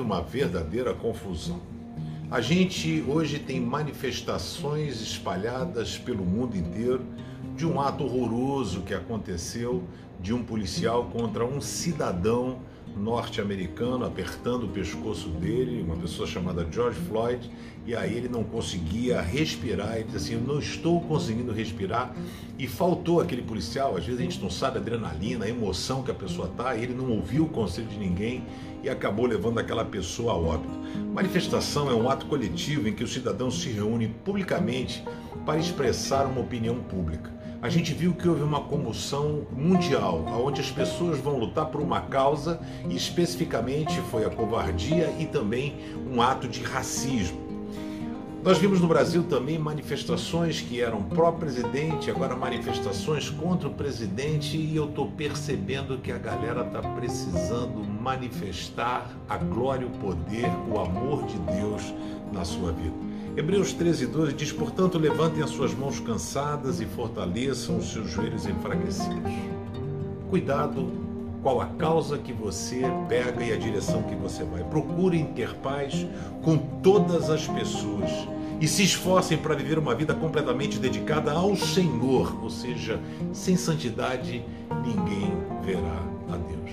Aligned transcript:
uma 0.00 0.22
verdadeira 0.22 0.94
confusão. 0.94 1.60
A 2.30 2.40
gente 2.40 3.04
hoje 3.08 3.40
tem 3.40 3.60
manifestações 3.60 5.00
espalhadas 5.00 5.98
pelo 5.98 6.24
mundo 6.24 6.56
inteiro 6.56 7.04
de 7.56 7.66
um 7.66 7.80
ato 7.80 8.04
horroroso 8.04 8.82
que 8.82 8.94
aconteceu 8.94 9.82
de 10.20 10.32
um 10.32 10.44
policial 10.44 11.06
contra 11.06 11.44
um 11.44 11.60
cidadão 11.60 12.60
norte-americano 12.96 14.04
apertando 14.04 14.64
o 14.64 14.68
pescoço 14.68 15.28
dele, 15.28 15.82
uma 15.82 15.96
pessoa 15.96 16.26
chamada 16.26 16.66
George 16.70 16.98
Floyd, 17.00 17.50
e 17.86 17.94
aí 17.94 18.16
ele 18.16 18.28
não 18.28 18.44
conseguia 18.44 19.20
respirar, 19.20 19.96
ele 19.96 20.04
disse 20.04 20.16
assim, 20.16 20.34
eu 20.34 20.40
não 20.40 20.58
estou 20.58 21.00
conseguindo 21.00 21.52
respirar, 21.52 22.14
e 22.58 22.66
faltou 22.66 23.20
aquele 23.20 23.42
policial, 23.42 23.96
às 23.96 24.04
vezes 24.04 24.20
a 24.20 24.22
gente 24.22 24.40
não 24.40 24.50
sabe 24.50 24.78
a 24.78 24.80
adrenalina, 24.80 25.44
a 25.44 25.48
emoção 25.48 26.02
que 26.02 26.10
a 26.10 26.14
pessoa 26.14 26.48
tá, 26.56 26.76
ele 26.76 26.94
não 26.94 27.10
ouviu 27.10 27.44
o 27.44 27.48
conselho 27.48 27.88
de 27.88 27.98
ninguém 27.98 28.44
e 28.82 28.88
acabou 28.88 29.26
levando 29.26 29.58
aquela 29.58 29.84
pessoa 29.84 30.32
a 30.32 30.36
óbito. 30.36 30.78
Manifestação 31.12 31.90
é 31.90 31.94
um 31.94 32.08
ato 32.08 32.26
coletivo 32.26 32.88
em 32.88 32.92
que 32.92 33.02
os 33.02 33.12
cidadãos 33.12 33.60
se 33.60 33.70
reúnem 33.70 34.14
publicamente 34.24 35.02
para 35.44 35.58
expressar 35.58 36.26
uma 36.26 36.40
opinião 36.40 36.76
pública 36.76 37.34
a 37.64 37.70
gente 37.70 37.94
viu 37.94 38.12
que 38.12 38.28
houve 38.28 38.42
uma 38.42 38.60
comoção 38.60 39.46
mundial, 39.50 40.22
onde 40.44 40.60
as 40.60 40.70
pessoas 40.70 41.18
vão 41.18 41.38
lutar 41.38 41.64
por 41.64 41.80
uma 41.80 41.98
causa 41.98 42.60
e 42.86 42.94
especificamente 42.94 44.02
foi 44.10 44.26
a 44.26 44.28
covardia 44.28 45.10
e 45.18 45.24
também 45.24 45.74
um 46.12 46.20
ato 46.20 46.46
de 46.46 46.62
racismo. 46.62 47.43
Nós 48.44 48.58
vimos 48.58 48.78
no 48.78 48.86
Brasil 48.86 49.22
também 49.22 49.58
manifestações 49.58 50.60
que 50.60 50.78
eram 50.78 51.02
pró-presidente, 51.02 52.10
agora 52.10 52.36
manifestações 52.36 53.30
contra 53.30 53.68
o 53.68 53.72
presidente, 53.72 54.58
e 54.58 54.76
eu 54.76 54.84
estou 54.84 55.10
percebendo 55.12 55.96
que 55.96 56.12
a 56.12 56.18
galera 56.18 56.60
está 56.60 56.82
precisando 56.82 57.82
manifestar 57.82 59.10
a 59.30 59.38
glória, 59.38 59.86
o 59.86 59.90
poder, 59.92 60.50
o 60.70 60.78
amor 60.78 61.24
de 61.24 61.38
Deus 61.38 61.94
na 62.34 62.44
sua 62.44 62.70
vida. 62.70 62.94
Hebreus 63.34 63.72
13, 63.72 64.08
12 64.08 64.34
diz: 64.34 64.52
Portanto, 64.52 64.98
levantem 64.98 65.42
as 65.42 65.48
suas 65.48 65.72
mãos 65.72 65.98
cansadas 65.98 66.82
e 66.82 66.84
fortaleçam 66.84 67.78
os 67.78 67.90
seus 67.94 68.10
joelhos 68.10 68.44
enfraquecidos. 68.44 69.32
Cuidado 70.28 71.03
qual 71.44 71.60
a 71.60 71.66
causa 71.66 72.16
que 72.16 72.32
você 72.32 72.80
pega 73.06 73.44
e 73.44 73.52
a 73.52 73.56
direção 73.56 74.02
que 74.04 74.14
você 74.14 74.42
vai. 74.42 74.64
Procurem 74.64 75.26
ter 75.26 75.54
paz 75.56 76.06
com 76.42 76.56
todas 76.56 77.28
as 77.28 77.46
pessoas 77.46 78.10
e 78.58 78.66
se 78.66 78.82
esforcem 78.82 79.36
para 79.36 79.54
viver 79.54 79.78
uma 79.78 79.94
vida 79.94 80.14
completamente 80.14 80.78
dedicada 80.78 81.32
ao 81.32 81.54
Senhor, 81.54 82.42
ou 82.42 82.48
seja, 82.48 82.98
sem 83.34 83.58
santidade 83.58 84.42
ninguém 84.86 85.34
verá 85.62 86.02
a 86.32 86.36
Deus. 86.38 86.70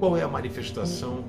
Qual 0.00 0.16
é 0.16 0.22
a 0.22 0.28
manifestação 0.28 1.22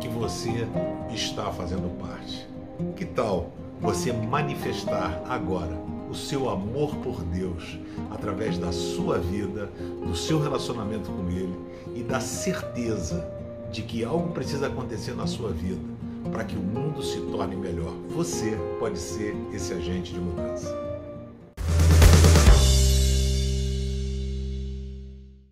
que 0.00 0.08
você 0.08 0.66
está 1.12 1.52
fazendo 1.52 1.94
parte? 1.98 2.55
Que 2.96 3.04
tal 3.04 3.52
você 3.80 4.12
manifestar 4.12 5.22
agora 5.28 5.76
o 6.10 6.14
seu 6.14 6.48
amor 6.48 6.94
por 6.96 7.22
Deus 7.22 7.78
através 8.10 8.58
da 8.58 8.72
sua 8.72 9.18
vida, 9.18 9.70
do 10.06 10.14
seu 10.14 10.40
relacionamento 10.40 11.10
com 11.10 11.28
Ele 11.30 11.54
e 11.94 12.02
da 12.02 12.20
certeza 12.20 13.28
de 13.70 13.82
que 13.82 14.04
algo 14.04 14.32
precisa 14.32 14.68
acontecer 14.68 15.14
na 15.14 15.26
sua 15.26 15.50
vida 15.50 15.96
para 16.30 16.44
que 16.44 16.56
o 16.56 16.60
mundo 16.60 17.02
se 17.02 17.20
torne 17.20 17.56
melhor? 17.56 17.92
Você 18.10 18.56
pode 18.78 18.98
ser 18.98 19.36
esse 19.52 19.72
agente 19.72 20.12
de 20.12 20.20
mudança. 20.20 20.85